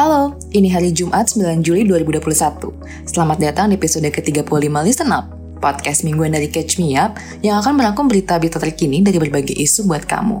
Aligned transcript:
Halo, 0.00 0.32
ini 0.56 0.72
hari 0.72 0.96
Jumat 0.96 1.28
9 1.28 1.60
Juli 1.60 1.84
2021. 1.84 2.72
Selamat 3.04 3.36
datang 3.36 3.68
di 3.68 3.76
episode 3.76 4.08
ke-35 4.08 4.72
Listen 4.80 5.12
Up, 5.12 5.28
podcast 5.60 6.08
mingguan 6.08 6.32
dari 6.32 6.48
Catch 6.48 6.80
Me 6.80 6.96
Up 6.96 7.20
yang 7.44 7.60
akan 7.60 7.76
merangkum 7.76 8.08
berita-berita 8.08 8.56
terkini 8.56 9.04
dari 9.04 9.20
berbagai 9.20 9.52
isu 9.52 9.84
buat 9.84 10.08
kamu. 10.08 10.40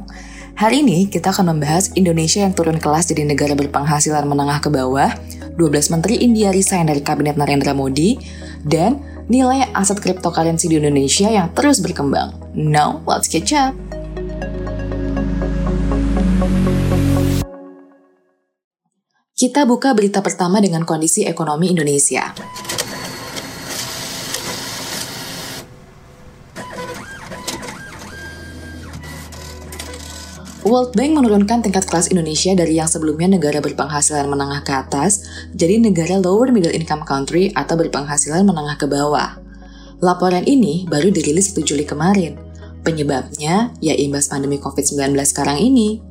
Hari 0.56 0.80
ini 0.80 1.12
kita 1.12 1.36
akan 1.36 1.52
membahas 1.52 1.92
Indonesia 1.92 2.40
yang 2.40 2.56
turun 2.56 2.80
kelas 2.80 3.12
jadi 3.12 3.28
negara 3.28 3.52
berpenghasilan 3.52 4.24
menengah 4.24 4.64
ke 4.64 4.72
bawah, 4.72 5.12
12 5.60 5.92
menteri 5.92 6.24
India 6.24 6.56
resign 6.56 6.88
dari 6.88 7.04
kabinet 7.04 7.36
Narendra 7.36 7.76
Modi, 7.76 8.16
dan 8.64 8.96
nilai 9.28 9.68
aset 9.76 10.00
cryptocurrency 10.00 10.72
di 10.72 10.80
Indonesia 10.80 11.28
yang 11.28 11.52
terus 11.52 11.84
berkembang. 11.84 12.32
Now, 12.56 13.04
let's 13.04 13.28
catch 13.28 13.52
up! 13.52 13.99
Kita 19.40 19.64
buka 19.64 19.96
berita 19.96 20.20
pertama 20.20 20.60
dengan 20.60 20.84
kondisi 20.84 21.24
ekonomi 21.24 21.72
Indonesia. 21.72 22.28
World 30.60 30.92
Bank 30.92 31.16
menurunkan 31.16 31.64
tingkat 31.64 31.88
kelas 31.88 32.12
Indonesia 32.12 32.52
dari 32.52 32.76
yang 32.76 32.84
sebelumnya 32.84 33.40
negara 33.40 33.64
berpenghasilan 33.64 34.28
menengah 34.28 34.60
ke 34.60 34.76
atas 34.76 35.24
jadi 35.56 35.80
negara 35.80 36.20
lower 36.20 36.52
middle 36.52 36.76
income 36.76 37.08
country 37.08 37.48
atau 37.56 37.80
berpenghasilan 37.80 38.44
menengah 38.44 38.76
ke 38.76 38.84
bawah. 38.84 39.40
Laporan 40.04 40.44
ini 40.44 40.84
baru 40.84 41.08
dirilis 41.08 41.56
1 41.56 41.64
Juli 41.64 41.88
kemarin. 41.88 42.36
Penyebabnya 42.84 43.72
ya 43.80 43.96
imbas 43.96 44.28
pandemi 44.28 44.60
COVID-19 44.60 45.16
sekarang 45.24 45.56
ini. 45.64 46.09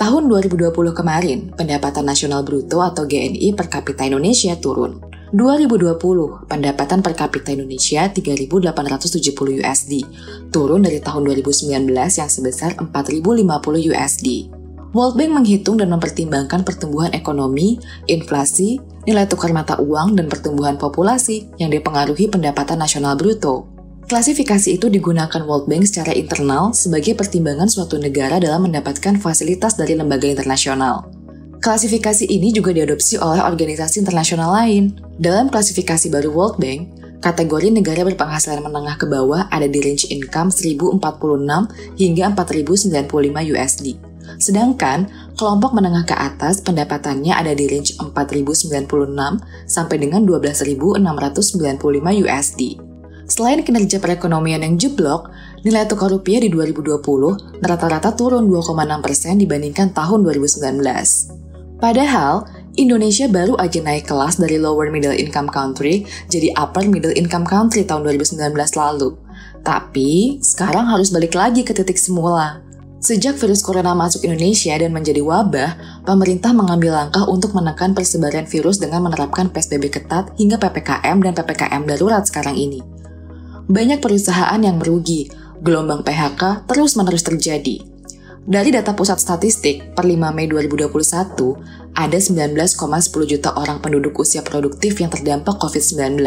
Tahun 0.00 0.32
2020 0.32 0.96
kemarin, 0.96 1.52
pendapatan 1.52 2.08
nasional 2.08 2.40
bruto 2.40 2.80
atau 2.80 3.04
GNI 3.04 3.52
per 3.52 3.68
kapita 3.68 4.08
Indonesia 4.08 4.56
turun. 4.56 4.96
2020, 5.36 6.48
pendapatan 6.48 7.04
per 7.04 7.12
kapita 7.12 7.52
Indonesia 7.52 8.08
3.870 8.08 9.60
USD, 9.60 9.92
turun 10.48 10.88
dari 10.88 11.04
tahun 11.04 11.28
2019 11.28 11.92
yang 11.92 12.30
sebesar 12.32 12.80
4.050 12.80 13.92
USD. 13.92 14.48
World 14.96 15.20
Bank 15.20 15.36
menghitung 15.36 15.76
dan 15.76 15.92
mempertimbangkan 15.92 16.64
pertumbuhan 16.64 17.12
ekonomi, 17.12 17.76
inflasi, 18.08 18.80
nilai 19.04 19.28
tukar 19.28 19.52
mata 19.52 19.76
uang, 19.84 20.16
dan 20.16 20.32
pertumbuhan 20.32 20.80
populasi 20.80 21.52
yang 21.60 21.68
dipengaruhi 21.68 22.32
pendapatan 22.32 22.80
nasional 22.80 23.20
bruto. 23.20 23.68
Klasifikasi 24.10 24.74
itu 24.74 24.90
digunakan 24.90 25.38
World 25.46 25.70
Bank 25.70 25.86
secara 25.86 26.10
internal 26.10 26.74
sebagai 26.74 27.14
pertimbangan 27.14 27.70
suatu 27.70 27.94
negara 27.94 28.42
dalam 28.42 28.66
mendapatkan 28.66 29.14
fasilitas 29.22 29.78
dari 29.78 29.94
lembaga 29.94 30.26
internasional. 30.26 31.06
Klasifikasi 31.62 32.26
ini 32.26 32.50
juga 32.50 32.74
diadopsi 32.74 33.22
oleh 33.22 33.38
organisasi 33.38 34.02
internasional 34.02 34.50
lain. 34.50 34.98
Dalam 35.14 35.46
klasifikasi 35.46 36.10
baru 36.10 36.26
World 36.26 36.58
Bank, 36.58 36.90
kategori 37.22 37.70
negara 37.70 38.02
berpenghasilan 38.02 38.66
menengah 38.66 38.98
ke 38.98 39.06
bawah 39.06 39.46
ada 39.46 39.70
di 39.70 39.78
range 39.78 40.10
income 40.10 40.50
1046 40.50 40.98
hingga 41.94 42.34
4095 42.34 43.54
USD. 43.54 43.94
Sedangkan 44.42 45.06
kelompok 45.38 45.70
menengah 45.70 46.02
ke 46.02 46.18
atas 46.18 46.58
pendapatannya 46.66 47.30
ada 47.30 47.54
di 47.54 47.70
range 47.70 47.94
4096 47.94 48.74
sampai 49.70 49.96
dengan 50.02 50.26
12695 50.26 52.26
USD. 52.26 52.89
Selain 53.30 53.62
kinerja 53.62 54.02
perekonomian 54.02 54.66
yang 54.66 54.74
jeblok, 54.74 55.30
nilai 55.62 55.86
tukar 55.86 56.10
rupiah 56.10 56.42
di 56.42 56.50
2020 56.50 56.98
rata-rata 57.62 58.10
turun 58.18 58.50
2,6% 58.50 59.38
dibandingkan 59.38 59.94
tahun 59.94 60.26
2019. 60.26 61.78
Padahal, 61.78 62.42
Indonesia 62.74 63.30
baru 63.30 63.54
aja 63.62 63.78
naik 63.78 64.10
kelas 64.10 64.42
dari 64.42 64.58
lower 64.58 64.90
middle 64.90 65.14
income 65.14 65.46
country 65.46 66.02
jadi 66.26 66.50
upper 66.58 66.90
middle 66.90 67.14
income 67.14 67.46
country 67.46 67.86
tahun 67.86 68.02
2019 68.18 68.50
lalu. 68.74 69.14
Tapi, 69.62 70.42
sekarang 70.42 70.90
harus 70.90 71.14
balik 71.14 71.38
lagi 71.38 71.62
ke 71.62 71.70
titik 71.70 72.02
semula. 72.02 72.66
Sejak 72.98 73.38
virus 73.38 73.62
corona 73.62 73.94
masuk 73.94 74.26
Indonesia 74.26 74.74
dan 74.74 74.90
menjadi 74.90 75.22
wabah, 75.22 76.02
pemerintah 76.02 76.50
mengambil 76.50 76.98
langkah 76.98 77.24
untuk 77.30 77.54
menekan 77.54 77.94
persebaran 77.94 78.50
virus 78.50 78.82
dengan 78.82 79.06
menerapkan 79.06 79.54
PSBB 79.54 79.88
ketat 79.88 80.34
hingga 80.34 80.58
PPKM 80.58 81.16
dan 81.22 81.32
PPKM 81.32 81.82
darurat 81.86 82.26
sekarang 82.26 82.58
ini 82.58 82.99
banyak 83.70 84.02
perusahaan 84.02 84.58
yang 84.58 84.82
merugi, 84.82 85.30
gelombang 85.62 86.02
PHK 86.02 86.66
terus-menerus 86.66 87.22
terjadi. 87.22 87.86
Dari 88.50 88.74
data 88.74 88.98
Pusat 88.98 89.22
Statistik, 89.22 89.94
per 89.94 90.02
5 90.02 90.34
Mei 90.34 90.50
2021, 90.50 90.90
ada 91.94 92.18
19,10 92.18 93.30
juta 93.30 93.54
orang 93.54 93.78
penduduk 93.78 94.18
usia 94.18 94.42
produktif 94.42 94.98
yang 94.98 95.14
terdampak 95.14 95.54
COVID-19. 95.62 96.18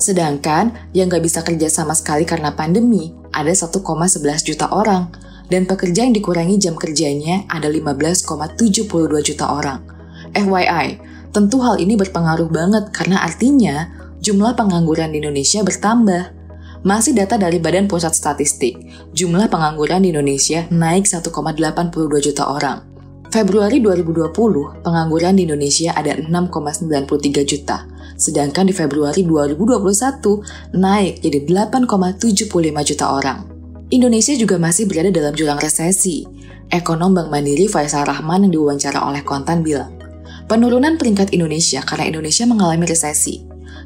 Sedangkan 0.00 0.72
yang 0.96 1.12
nggak 1.12 1.20
bisa 1.20 1.44
kerja 1.44 1.68
sama 1.68 1.92
sekali 1.92 2.24
karena 2.24 2.56
pandemi 2.56 3.12
ada 3.28 3.52
1,11 3.52 3.84
juta 4.40 4.72
orang, 4.72 5.12
dan 5.52 5.68
pekerja 5.68 6.08
yang 6.08 6.16
dikurangi 6.16 6.56
jam 6.56 6.80
kerjanya 6.80 7.44
ada 7.52 7.68
15,72 7.68 8.88
juta 9.20 9.44
orang. 9.52 9.84
FYI, 10.32 10.96
tentu 11.28 11.60
hal 11.60 11.76
ini 11.76 12.00
berpengaruh 12.00 12.48
banget 12.48 12.88
karena 12.88 13.20
artinya 13.20 13.92
jumlah 14.24 14.56
pengangguran 14.56 15.12
di 15.12 15.20
Indonesia 15.20 15.60
bertambah. 15.60 16.43
Masih 16.84 17.16
data 17.16 17.40
dari 17.40 17.56
Badan 17.56 17.88
Pusat 17.88 18.12
Statistik, 18.12 18.76
jumlah 19.16 19.48
pengangguran 19.48 20.04
di 20.04 20.12
Indonesia 20.12 20.68
naik 20.68 21.08
1,82 21.08 21.32
juta 22.20 22.44
orang. 22.44 22.84
Februari 23.32 23.80
2020, 23.80 24.84
pengangguran 24.84 25.32
di 25.32 25.48
Indonesia 25.48 25.96
ada 25.96 26.12
6,93 26.12 27.40
juta, 27.48 27.88
sedangkan 28.20 28.68
di 28.68 28.76
Februari 28.76 29.24
2021 29.24 30.76
naik 30.76 31.24
jadi 31.24 31.38
8,75 31.72 32.52
juta 32.84 33.04
orang. 33.16 33.48
Indonesia 33.88 34.36
juga 34.36 34.60
masih 34.60 34.84
berada 34.84 35.08
dalam 35.08 35.32
jurang 35.32 35.56
resesi. 35.56 36.28
Ekonom 36.68 37.16
Bank 37.16 37.32
Mandiri 37.32 37.64
Faisal 37.64 38.04
Rahman 38.04 38.44
yang 38.44 38.52
diwawancara 38.60 39.08
oleh 39.08 39.24
Kontan 39.24 39.64
bilang, 39.64 39.96
penurunan 40.52 41.00
peringkat 41.00 41.32
Indonesia 41.32 41.80
karena 41.80 42.12
Indonesia 42.12 42.44
mengalami 42.44 42.84
resesi. 42.84 43.40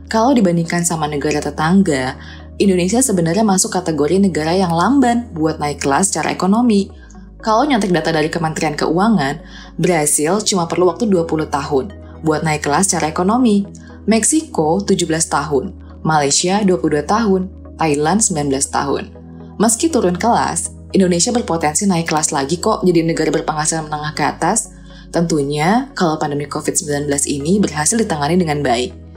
Kalau 0.08 0.32
dibandingkan 0.32 0.88
sama 0.88 1.04
negara 1.04 1.37
tetangga, 1.38 2.16
Indonesia 2.58 2.98
sebenarnya 2.98 3.46
masuk 3.46 3.70
kategori 3.70 4.19
negara 4.19 4.50
yang 4.50 4.74
lamban 4.74 5.30
buat 5.30 5.62
naik 5.62 5.78
kelas 5.78 6.10
secara 6.10 6.34
ekonomi. 6.34 6.91
Kalau 7.38 7.62
nyontek 7.62 7.94
data 7.94 8.10
dari 8.10 8.26
Kementerian 8.26 8.74
Keuangan, 8.74 9.38
Brasil 9.78 10.42
cuma 10.42 10.66
perlu 10.66 10.91
waktu 10.91 11.06
20 11.06 11.46
tahun 11.54 11.94
buat 12.26 12.42
naik 12.42 12.66
kelas 12.66 12.91
secara 12.91 13.14
ekonomi. 13.14 13.62
Meksiko 14.10 14.82
17 14.82 15.06
tahun, 15.30 15.70
Malaysia 16.02 16.58
22 16.66 17.06
tahun, 17.06 17.46
Thailand 17.78 18.19
19 18.26 18.50
tahun. 18.75 19.14
Meski 19.62 19.86
turun 19.86 20.19
kelas, 20.19 20.75
Indonesia 20.90 21.30
berpotensi 21.30 21.86
naik 21.86 22.10
kelas 22.10 22.34
lagi 22.34 22.58
kok 22.58 22.82
jadi 22.82 23.06
negara 23.06 23.30
berpenghasilan 23.30 23.86
menengah 23.86 24.19
ke 24.19 24.26
atas. 24.26 24.75
Tentunya 25.14 25.94
kalau 25.94 26.19
pandemi 26.19 26.50
COVID-19 26.50 27.06
ini 27.30 27.62
berhasil 27.62 27.94
ditangani 27.94 28.34
dengan 28.34 28.66
baik. 28.66 29.07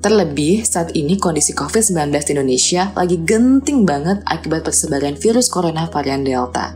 Terlebih, 0.00 0.64
saat 0.64 0.96
ini 0.96 1.20
kondisi 1.20 1.52
COVID-19 1.52 2.08
di 2.24 2.32
Indonesia 2.32 2.88
lagi 2.96 3.20
genting 3.20 3.84
banget 3.84 4.24
akibat 4.24 4.64
persebaran 4.64 5.12
virus 5.12 5.52
corona 5.52 5.92
varian 5.92 6.24
Delta. 6.24 6.72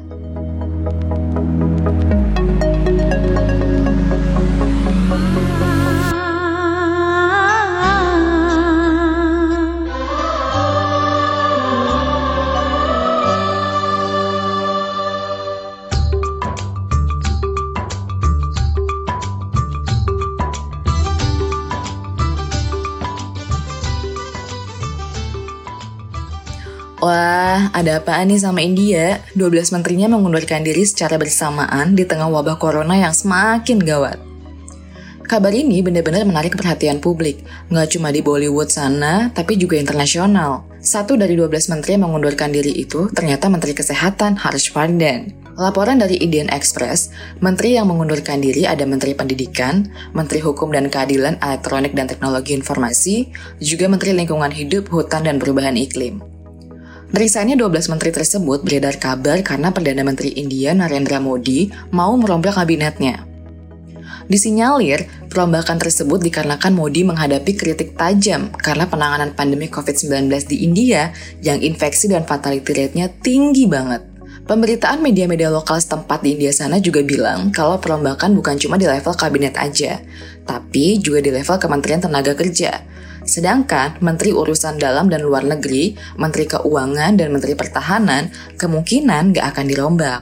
Wah, 27.04 27.68
ada 27.77 28.01
apaan 28.01 28.33
nih 28.33 28.41
sama 28.41 28.65
India? 28.65 29.21
12 29.36 29.77
menterinya 29.77 30.09
mengundurkan 30.16 30.65
diri 30.65 30.89
secara 30.89 31.21
bersamaan 31.21 31.92
di 31.92 32.09
tengah 32.09 32.33
wabah 32.33 32.56
corona 32.56 32.97
yang 32.97 33.12
semakin 33.12 33.77
gawat. 33.77 34.16
Kabar 35.28 35.53
ini 35.53 35.84
benar-benar 35.84 36.24
menarik 36.24 36.56
perhatian 36.56 37.04
publik, 37.04 37.45
nggak 37.68 37.92
cuma 37.92 38.09
di 38.09 38.24
Bollywood 38.24 38.72
sana, 38.72 39.28
tapi 39.36 39.60
juga 39.60 39.77
internasional. 39.77 40.65
Satu 40.80 41.21
dari 41.21 41.36
12 41.36 41.77
menteri 41.77 42.01
yang 42.01 42.09
mengundurkan 42.09 42.48
diri 42.48 42.72
itu 42.72 43.12
ternyata 43.12 43.53
Menteri 43.53 43.77
Kesehatan 43.77 44.41
Harsh 44.41 44.72
Vardhan. 44.72 45.28
Laporan 45.60 46.00
dari 46.00 46.16
Indian 46.24 46.48
Express, 46.48 47.12
menteri 47.45 47.77
yang 47.77 47.92
mengundurkan 47.92 48.41
diri 48.41 48.65
ada 48.65 48.89
Menteri 48.89 49.12
Pendidikan, 49.12 49.92
Menteri 50.16 50.41
Hukum 50.41 50.72
dan 50.72 50.89
Keadilan 50.89 51.36
Elektronik 51.45 51.92
dan 51.92 52.09
Teknologi 52.09 52.57
Informasi, 52.57 53.28
juga 53.60 53.92
Menteri 53.92 54.16
Lingkungan 54.16 54.57
Hidup, 54.57 54.89
Hutan, 54.89 55.28
dan 55.28 55.36
Perubahan 55.36 55.77
Iklim. 55.77 56.34
Resignnya 57.12 57.59
12 57.60 57.92
menteri 57.92 58.10
tersebut 58.15 58.65
beredar 58.65 58.97
kabar 58.97 59.42
karena 59.45 59.68
Perdana 59.74 60.01
Menteri 60.06 60.33
India 60.39 60.72
Narendra 60.72 61.21
Modi 61.21 61.68
mau 61.92 62.16
merombak 62.16 62.56
kabinetnya. 62.56 63.34
Disinyalir, 64.24 65.04
perombakan 65.28 65.77
tersebut 65.77 66.16
dikarenakan 66.24 66.72
Modi 66.72 67.04
menghadapi 67.04 67.53
kritik 67.53 67.92
tajam 67.92 68.48
karena 68.56 68.89
penanganan 68.89 69.36
pandemi 69.36 69.68
COVID-19 69.68 70.33
di 70.48 70.65
India 70.65 71.12
yang 71.45 71.60
infeksi 71.60 72.09
dan 72.09 72.24
fatality 72.24 72.72
rate-nya 72.72 73.12
tinggi 73.21 73.68
banget. 73.68 74.15
Pemberitaan 74.45 75.00
media-media 75.00 75.48
lokal 75.48 75.80
setempat 75.80 76.21
di 76.21 76.36
India 76.36 76.53
sana 76.53 76.77
juga 76.77 77.00
bilang 77.00 77.48
kalau 77.48 77.80
perombakan 77.80 78.36
bukan 78.36 78.60
cuma 78.60 78.77
di 78.77 78.84
level 78.84 79.16
kabinet 79.16 79.57
aja, 79.57 80.00
tapi 80.45 81.00
juga 81.00 81.24
di 81.24 81.33
level 81.33 81.57
Kementerian 81.57 82.00
Tenaga 82.04 82.36
Kerja. 82.36 82.84
Sedangkan 83.24 83.98
Menteri 84.04 84.36
Urusan 84.36 84.76
Dalam 84.76 85.09
dan 85.09 85.24
Luar 85.24 85.44
Negeri, 85.44 85.97
Menteri 86.21 86.44
Keuangan, 86.44 87.16
dan 87.16 87.28
Menteri 87.32 87.56
Pertahanan 87.56 88.28
kemungkinan 88.60 89.32
nggak 89.32 89.47
akan 89.56 89.65
dirombak. 89.66 90.21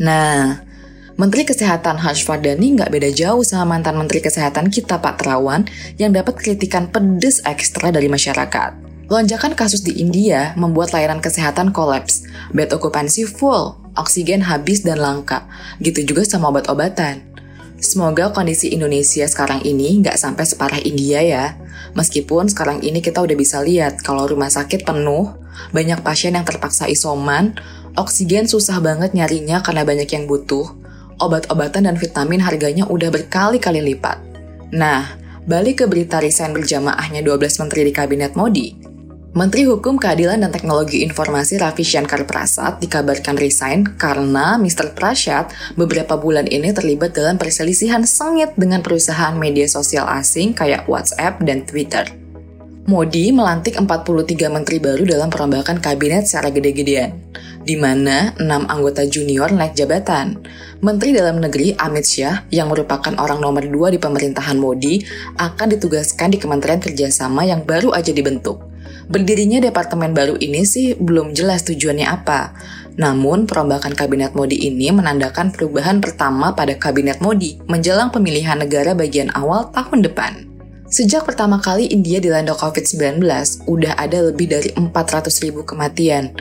Nah, 0.00 0.60
Menteri 1.16 1.48
Kesehatan 1.48 1.96
Harshvardhani 1.96 2.76
nggak 2.76 2.92
beda 2.92 3.08
jauh 3.08 3.40
sama 3.40 3.76
mantan 3.76 3.96
Menteri 3.96 4.20
Kesehatan 4.20 4.68
kita 4.68 5.00
Pak 5.00 5.24
Terawan 5.24 5.64
yang 5.96 6.12
dapat 6.12 6.36
kritikan 6.36 6.92
pedes 6.92 7.40
ekstra 7.48 7.88
dari 7.88 8.12
masyarakat. 8.12 8.84
Lonjakan 9.08 9.56
kasus 9.56 9.80
di 9.80 9.96
India 9.96 10.52
membuat 10.60 10.92
layanan 10.92 11.24
kesehatan 11.24 11.72
kolaps, 11.72 12.26
bed 12.52 12.68
okupansi 12.74 13.24
full, 13.24 13.78
oksigen 13.96 14.44
habis 14.44 14.84
dan 14.84 15.00
langka, 15.00 15.48
gitu 15.80 16.04
juga 16.04 16.26
sama 16.28 16.52
obat-obatan. 16.52 17.35
Semoga 17.76 18.32
kondisi 18.32 18.72
Indonesia 18.72 19.28
sekarang 19.28 19.60
ini 19.60 20.00
nggak 20.00 20.16
sampai 20.16 20.48
separah 20.48 20.80
India 20.80 21.20
ya. 21.20 21.60
Meskipun 21.92 22.48
sekarang 22.48 22.80
ini 22.80 23.04
kita 23.04 23.20
udah 23.20 23.36
bisa 23.36 23.60
lihat 23.60 24.00
kalau 24.00 24.24
rumah 24.24 24.48
sakit 24.48 24.88
penuh, 24.88 25.36
banyak 25.76 26.00
pasien 26.00 26.32
yang 26.36 26.48
terpaksa 26.48 26.88
isoman, 26.88 27.52
oksigen 28.00 28.48
susah 28.48 28.80
banget 28.80 29.12
nyarinya 29.12 29.60
karena 29.60 29.84
banyak 29.84 30.08
yang 30.08 30.24
butuh, 30.24 30.72
obat-obatan 31.20 31.84
dan 31.84 31.96
vitamin 32.00 32.40
harganya 32.40 32.88
udah 32.88 33.12
berkali-kali 33.12 33.84
lipat. 33.92 34.20
Nah, 34.72 35.12
balik 35.44 35.84
ke 35.84 35.86
berita 35.88 36.16
resign 36.16 36.56
berjamaahnya 36.56 37.20
12 37.20 37.60
menteri 37.60 37.88
di 37.88 37.92
kabinet 37.92 38.32
Modi. 38.32 38.85
Menteri 39.36 39.68
Hukum, 39.68 40.00
Keadilan, 40.00 40.40
dan 40.40 40.48
Teknologi 40.48 41.04
Informasi 41.04 41.60
Ravi 41.60 41.84
Shankar 41.84 42.24
Prasad 42.24 42.80
dikabarkan 42.80 43.36
resign 43.36 43.84
karena 43.84 44.56
Mr. 44.56 44.96
Prasad 44.96 45.52
beberapa 45.76 46.16
bulan 46.16 46.48
ini 46.48 46.72
terlibat 46.72 47.12
dalam 47.12 47.36
perselisihan 47.36 48.00
sengit 48.08 48.56
dengan 48.56 48.80
perusahaan 48.80 49.36
media 49.36 49.68
sosial 49.68 50.08
asing 50.08 50.56
kayak 50.56 50.88
WhatsApp 50.88 51.44
dan 51.44 51.68
Twitter. 51.68 52.08
Modi 52.88 53.28
melantik 53.28 53.76
43 53.76 54.48
menteri 54.48 54.80
baru 54.80 55.04
dalam 55.04 55.28
perombakan 55.28 55.84
kabinet 55.84 56.24
secara 56.24 56.48
gede-gedean 56.48 57.12
di 57.66 57.76
mana 57.76 58.32
enam 58.40 58.64
anggota 58.72 59.04
junior 59.04 59.52
naik 59.52 59.76
jabatan. 59.76 60.38
Menteri 60.80 61.12
Dalam 61.12 61.42
Negeri 61.42 61.74
Amit 61.76 62.06
Syah, 62.06 62.46
yang 62.54 62.70
merupakan 62.70 63.10
orang 63.18 63.42
nomor 63.42 63.66
dua 63.66 63.90
di 63.90 63.98
pemerintahan 63.98 64.54
Modi, 64.54 65.02
akan 65.36 65.74
ditugaskan 65.74 66.32
di 66.32 66.38
Kementerian 66.38 66.78
Kerjasama 66.78 67.42
yang 67.42 67.66
baru 67.66 67.90
aja 67.90 68.14
dibentuk. 68.14 68.75
Berdirinya 69.06 69.62
departemen 69.62 70.10
baru 70.10 70.34
ini 70.42 70.66
sih 70.66 70.98
belum 70.98 71.30
jelas 71.30 71.62
tujuannya 71.62 72.10
apa. 72.10 72.58
Namun, 72.98 73.46
perombakan 73.46 73.94
kabinet 73.94 74.34
Modi 74.34 74.66
ini 74.66 74.90
menandakan 74.90 75.54
perubahan 75.54 76.02
pertama 76.02 76.56
pada 76.58 76.74
kabinet 76.74 77.22
Modi 77.22 77.60
menjelang 77.70 78.10
pemilihan 78.10 78.58
negara 78.58 78.98
bagian 78.98 79.30
awal 79.36 79.70
tahun 79.70 80.02
depan. 80.02 80.32
Sejak 80.90 81.26
pertama 81.26 81.58
kali 81.62 81.86
India 81.90 82.18
dilanda 82.18 82.54
COVID-19, 82.54 83.22
udah 83.66 83.92
ada 83.98 84.30
lebih 84.30 84.50
dari 84.50 84.70
400 84.74 85.28
ribu 85.42 85.66
kematian. 85.66 86.34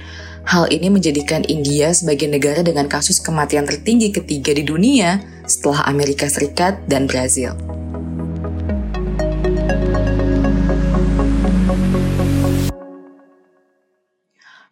Hal 0.46 0.70
ini 0.70 0.94
menjadikan 0.94 1.42
India 1.50 1.90
sebagai 1.94 2.30
negara 2.30 2.62
dengan 2.62 2.86
kasus 2.86 3.18
kematian 3.18 3.66
tertinggi 3.66 4.14
ketiga 4.14 4.54
di 4.54 4.62
dunia 4.62 5.18
setelah 5.50 5.90
Amerika 5.90 6.30
Serikat 6.30 6.78
dan 6.86 7.10
Brazil. 7.10 7.58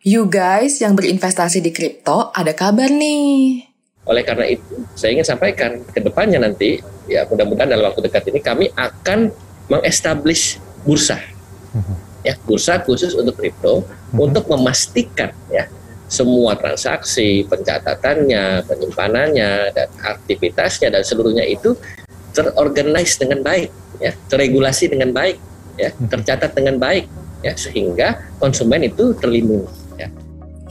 You 0.04 0.28
guys 0.28 0.84
yang 0.84 1.00
berinvestasi 1.00 1.64
di 1.64 1.72
kripto, 1.72 2.30
ada 2.36 2.52
kabar 2.52 2.92
nih. 2.92 3.64
Oleh 4.04 4.24
karena 4.28 4.52
itu, 4.52 4.84
saya 5.00 5.16
ingin 5.16 5.24
sampaikan 5.24 5.80
ke 5.88 6.04
depannya 6.04 6.44
nanti, 6.44 6.84
ya 7.08 7.24
mudah-mudahan 7.24 7.72
dalam 7.72 7.88
waktu 7.88 8.04
dekat 8.12 8.28
ini 8.28 8.44
kami 8.44 8.68
akan 8.76 9.32
mengestablish 9.72 10.60
bursa. 10.84 11.24
Mhm 11.72 12.14
ya 12.24 12.34
bursa 12.48 12.80
khusus 12.82 13.12
untuk 13.14 13.36
kripto 13.36 13.84
hmm. 13.84 14.18
untuk 14.18 14.48
memastikan 14.48 15.36
ya 15.52 15.68
semua 16.14 16.54
transaksi, 16.54 17.42
pencatatannya, 17.50 18.70
penyimpanannya 18.70 19.74
dan 19.74 19.90
aktivitasnya 19.98 20.94
dan 20.94 21.02
seluruhnya 21.02 21.42
itu 21.42 21.74
terorganize 22.38 23.18
dengan 23.18 23.42
baik, 23.42 23.74
ya, 23.98 24.14
terregulasi 24.30 24.94
dengan 24.94 25.10
baik, 25.10 25.42
ya, 25.74 25.90
mhm. 25.90 26.14
tercatat 26.14 26.54
dengan 26.54 26.78
baik, 26.78 27.10
ya, 27.42 27.58
sehingga 27.58 28.22
konsumen 28.38 28.86
itu 28.86 29.18
terlindungi. 29.18 29.66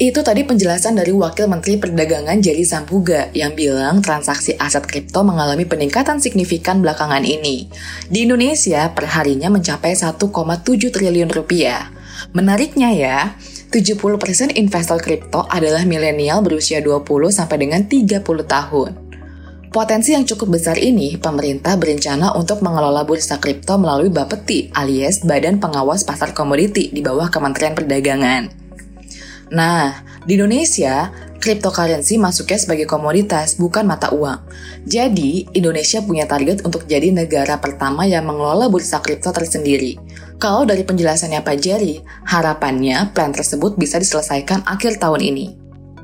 Itu 0.00 0.25
tadi 0.25 0.41
penjelasan 0.41 0.97
dari 0.97 1.12
Wakil 1.12 1.53
Menteri 1.53 1.77
Perdagangan 1.77 2.41
Jerry 2.41 2.65
Sambuga 2.65 3.29
yang 3.37 3.53
bilang 3.53 4.00
transaksi 4.00 4.56
aset 4.56 4.89
kripto 4.89 5.21
mengalami 5.21 5.69
peningkatan 5.69 6.17
signifikan 6.17 6.81
belakangan 6.81 7.21
ini. 7.29 7.69
Di 8.09 8.25
Indonesia, 8.25 8.89
perharinya 8.97 9.53
mencapai 9.53 9.93
1,7 9.93 10.17
triliun 10.89 11.29
rupiah. 11.29 11.93
Menariknya 12.33 12.89
ya, 12.97 13.19
70% 13.69 14.56
investor 14.56 14.97
kripto 14.97 15.44
adalah 15.44 15.85
milenial 15.85 16.41
berusia 16.41 16.81
20 16.81 17.29
sampai 17.29 17.56
dengan 17.61 17.85
30 17.85 18.25
tahun. 18.49 18.91
Potensi 19.73 20.17
yang 20.17 20.25
cukup 20.25 20.56
besar 20.56 20.81
ini, 20.81 21.21
pemerintah 21.21 21.77
berencana 21.77 22.33
untuk 22.37 22.65
mengelola 22.65 23.05
bursa 23.05 23.41
kripto 23.41 23.77
melalui 23.77 24.09
Bapeti 24.09 24.73
alias 24.73 25.21
Badan 25.25 25.61
Pengawas 25.61 26.05
Pasar 26.05 26.33
Komoditi 26.33 26.88
di 26.93 27.00
bawah 27.05 27.29
Kementerian 27.29 27.77
Perdagangan. 27.77 28.62
Nah, 29.52 30.00
di 30.25 30.40
Indonesia, 30.40 31.12
cryptocurrency 31.37 32.16
masuknya 32.16 32.56
sebagai 32.56 32.88
komoditas, 32.88 33.60
bukan 33.60 33.84
mata 33.84 34.08
uang. 34.08 34.40
Jadi, 34.88 35.44
Indonesia 35.52 36.00
punya 36.00 36.25
target 36.25 36.64
untuk 36.64 36.88
jadi 36.88 37.12
negara 37.12 37.60
pertama 37.60 38.08
yang 38.08 38.25
mengelola 38.25 38.72
bursa 38.72 39.04
kripto 39.04 39.28
tersendiri. 39.28 40.00
Kalau 40.40 40.64
dari 40.64 40.88
penjelasannya 40.88 41.44
Pak 41.44 41.56
Jerry, 41.60 42.00
harapannya 42.25 43.12
plan 43.12 43.31
tersebut 43.31 43.76
bisa 43.76 44.00
diselesaikan 44.00 44.64
akhir 44.64 44.96
tahun 44.96 45.20
ini. 45.20 45.46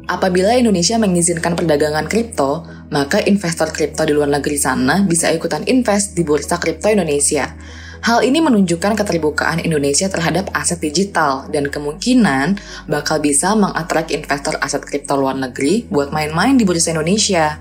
Apabila 0.08 0.56
Indonesia 0.56 0.96
mengizinkan 1.00 1.52
perdagangan 1.56 2.08
kripto, 2.08 2.64
maka 2.88 3.20
investor 3.28 3.68
kripto 3.72 4.08
di 4.08 4.16
luar 4.16 4.28
negeri 4.28 4.56
sana 4.56 5.04
bisa 5.04 5.28
ikutan 5.28 5.64
invest 5.68 6.16
di 6.16 6.24
bursa 6.24 6.56
kripto 6.56 6.88
Indonesia. 6.88 7.52
Hal 7.98 8.22
ini 8.22 8.38
menunjukkan 8.38 8.94
keterbukaan 8.94 9.58
Indonesia 9.58 10.06
terhadap 10.06 10.48
aset 10.54 10.78
digital 10.78 11.50
dan 11.50 11.66
kemungkinan 11.66 12.58
bakal 12.86 13.18
bisa 13.18 13.52
mengatrak 13.58 14.14
investor 14.14 14.54
aset 14.62 14.86
kripto 14.86 15.18
luar 15.18 15.34
negeri 15.34 15.84
buat 15.90 16.14
main-main 16.14 16.54
di 16.54 16.62
bursa 16.62 16.94
Indonesia. 16.94 17.58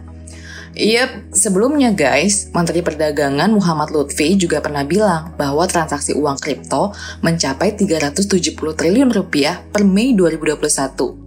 Yep, 0.77 1.33
sebelumnya 1.33 1.89
guys, 1.89 2.53
Menteri 2.53 2.85
Perdagangan 2.85 3.49
Muhammad 3.49 3.89
Lutfi 3.89 4.37
juga 4.37 4.61
pernah 4.61 4.85
bilang 4.85 5.33
bahwa 5.33 5.65
transaksi 5.65 6.13
uang 6.13 6.37
kripto 6.37 6.93
mencapai 7.25 7.73
370 7.73 8.53
triliun 8.53 9.09
rupiah 9.09 9.65
per 9.73 9.81
Mei 9.81 10.13
2021. 10.13 11.17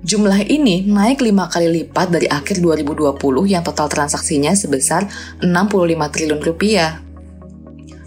Jumlah 0.00 0.46
ini 0.46 0.86
naik 0.86 1.26
5 1.26 1.52
kali 1.52 1.68
lipat 1.82 2.08
dari 2.14 2.30
akhir 2.30 2.62
2020 2.62 3.18
yang 3.50 3.66
total 3.66 3.90
transaksinya 3.90 4.54
sebesar 4.54 5.10
65 5.42 6.14
triliun 6.14 6.40
rupiah. 6.40 7.09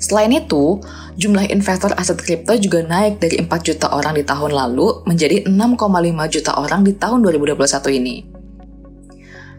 Selain 0.03 0.36
itu, 0.36 0.83
jumlah 1.15 1.48
investor 1.48 1.95
aset 1.95 2.19
kripto 2.19 2.60
juga 2.60 2.83
naik 2.83 3.24
dari 3.24 3.39
4 3.39 3.48
juta 3.63 3.88
orang 3.95 4.19
di 4.19 4.27
tahun 4.27 4.51
lalu 4.51 5.07
menjadi 5.07 5.48
6,5 5.48 5.79
juta 6.27 6.51
orang 6.60 6.83
di 6.83 6.91
tahun 7.00 7.24
2021 7.24 8.00
ini. 8.03 8.15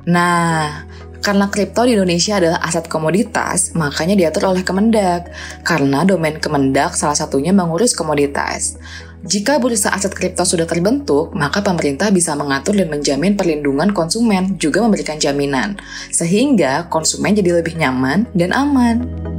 Nah, 0.04 0.84
karena 1.24 1.48
kripto 1.48 1.88
di 1.88 1.96
Indonesia 1.96 2.36
adalah 2.36 2.60
aset 2.60 2.84
komoditas, 2.92 3.72
makanya 3.72 4.12
diatur 4.12 4.52
oleh 4.52 4.60
Kemendak. 4.60 5.32
Karena 5.64 6.04
domain 6.04 6.36
Kemendak 6.36 6.92
salah 6.92 7.16
satunya 7.16 7.56
mengurus 7.56 7.96
komoditas. 7.96 8.76
Jika 9.24 9.56
bursa 9.56 9.96
aset 9.96 10.12
kripto 10.12 10.44
sudah 10.44 10.68
terbentuk, 10.68 11.32
maka 11.32 11.64
pemerintah 11.64 12.12
bisa 12.12 12.36
mengatur 12.36 12.76
dan 12.76 12.92
menjamin 12.92 13.40
perlindungan 13.40 13.96
konsumen, 13.96 14.60
juga 14.60 14.84
memberikan 14.84 15.16
jaminan, 15.16 15.80
sehingga 16.12 16.92
konsumen 16.92 17.32
jadi 17.32 17.64
lebih 17.64 17.80
nyaman 17.80 18.28
dan 18.36 18.52
aman. 18.52 19.33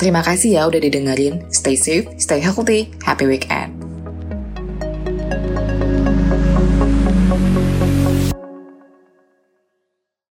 Terima 0.00 0.24
kasih 0.24 0.56
ya 0.56 0.64
udah 0.64 0.80
didengerin. 0.80 1.44
Stay 1.52 1.76
safe, 1.76 2.08
stay 2.16 2.40
healthy, 2.40 2.88
happy 3.04 3.28
weekend. 3.28 3.79